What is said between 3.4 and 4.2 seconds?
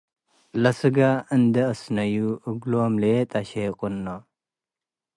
ሼቅኖ።